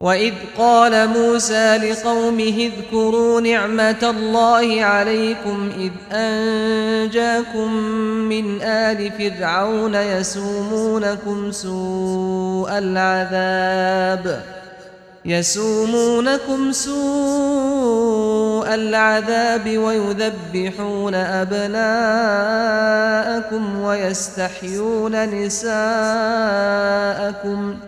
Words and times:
وإذ 0.00 0.34
قال 0.58 1.08
موسى 1.08 1.76
لقومه 1.76 2.70
اذكروا 2.70 3.40
نعمة 3.40 4.14
الله 4.16 4.84
عليكم 4.84 5.70
إذ 5.78 5.92
أنجاكم 6.12 7.72
من 8.28 8.62
آل 8.62 9.12
فرعون 9.12 9.94
يسومونكم 9.94 11.52
سوء 11.52 12.78
العذاب 12.78 14.42
يسومونكم 15.24 16.72
سوء 16.72 16.94
العذاب 18.74 19.78
ويذبحون 19.78 21.14
أبناءكم 21.14 21.80
ويستحيون 23.80 25.24
نساءكم 25.24 25.78
ۖ 27.84 27.87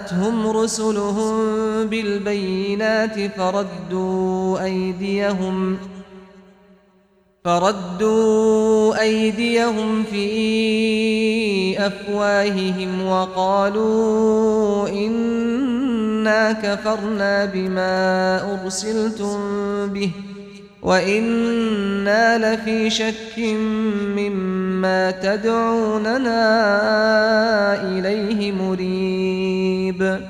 جاءتهم 0.00 0.48
رسلهم 0.48 1.34
بالبينات 1.86 3.36
فردوا 3.36 4.64
أيديهم 4.64 5.78
فردوا 7.44 9.00
أيديهم 9.00 10.02
في 10.02 10.26
أفواههم 11.86 13.06
وقالوا 13.06 14.88
إنا 14.88 16.52
كفرنا 16.52 17.44
بما 17.44 18.62
أرسلتم 18.64 19.38
به. 19.86 20.10
وإنا 20.82 22.54
لفي 22.54 22.90
شك 22.90 23.38
مما 24.16 25.10
تدعوننا 25.10 26.42
إليه 27.82 28.52
مريب 28.52 30.20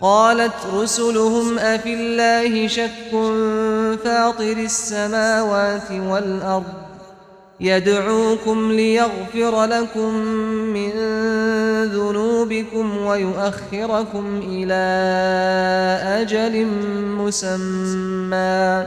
قالت 0.00 0.54
رسلهم 0.74 1.58
أفي 1.58 1.94
الله 1.94 2.68
شك 2.68 3.10
فاطر 4.04 4.56
السماوات 4.56 5.90
والأرض 5.90 6.88
يدعوكم 7.60 8.72
ليغفر 8.72 9.64
لكم 9.64 10.14
من 10.74 10.90
ذنوبكم 11.84 12.96
ويؤخركم 12.98 14.40
إلى 14.48 14.84
أجل 16.22 16.66
مسمى 17.18 18.86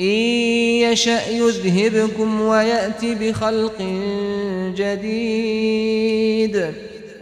إن 0.00 0.04
يشأ 0.04 1.28
يذهبكم 1.28 2.40
ويأتي 2.40 3.14
بخلق 3.14 3.82
جديد. 4.76 6.66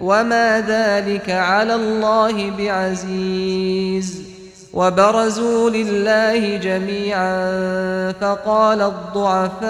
وما 0.00 0.60
ذلك 0.60 1.30
على 1.30 1.74
الله 1.74 2.50
بعزيز. 2.50 4.24
وبرزوا 4.72 5.70
لله 5.70 6.56
جميعا 6.56 8.12
فقال 8.12 8.80
الضعفاء 8.80 9.66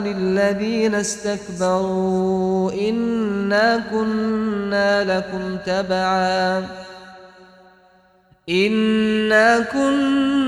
للذين 0.00 0.94
استكبروا 0.94 2.72
إنا 2.72 3.82
كنا 3.90 5.18
لكم 5.18 5.56
تبعا. 5.66 6.66
إنا 8.48 9.60
كنا 9.60 10.47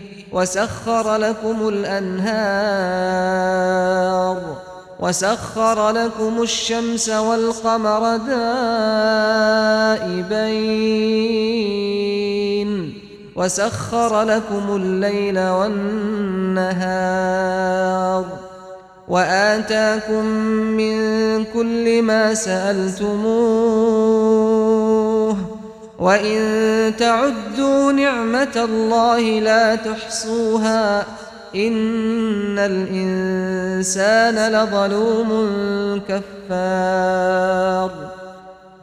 وسخر 0.31 1.15
لكم 1.15 1.67
الأنهار 1.67 3.21
وسخر 4.99 5.89
لكم 5.89 6.41
الشمس 6.41 7.09
والقمر 7.09 8.17
دائبين 8.17 8.51
وسخر 13.35 14.21
لكم 14.21 14.75
الليل 14.75 15.39
والنهار 15.39 16.81
وآتاكم 19.07 20.25
من 20.77 20.95
كل 21.45 22.01
ما 22.01 22.33
سألتموه 22.33 23.81
وإن 26.01 26.93
تعدوا 26.97 27.91
نعمة 27.91 28.55
الله 28.55 29.19
لا 29.19 29.75
تحصوها 29.75 31.05
إن 31.55 32.59
الإنسان 32.59 34.51
لظلوم 34.53 35.31
كفار 36.09 37.91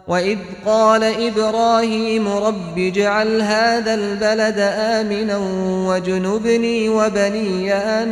وإذ 0.09 0.39
قال 0.67 1.05
إبراهيم 1.05 2.29
رب 2.29 2.79
اجعل 2.79 3.43
هذا 3.43 3.95
البلد 3.95 4.59
آمنا 4.79 5.37
واجنبني 5.89 6.89
وبني 6.89 7.75
أن 7.75 8.09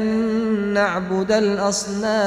نعبد 0.75 1.32
الأصنام 1.32 2.26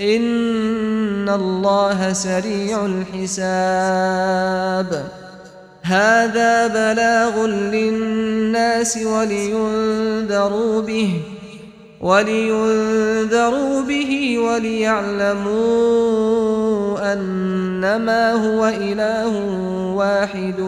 إن 0.00 1.28
الله 1.28 2.12
سريع 2.12 2.86
الحساب 2.86 4.28
هذا 5.82 6.66
بلاغ 6.66 7.46
للناس 7.46 8.98
ولينذروا 9.06 10.82
به 10.82 11.20
ولينذروا 12.00 13.82
به 13.82 14.38
وليعلموا 14.38 15.58
أنما 17.12 18.32
هو 18.32 18.66
إله 18.66 19.28
واحد 19.94 20.60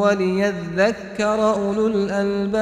وليذكر 0.00 1.54
أولو 1.54 1.86
الألباب 1.86 2.54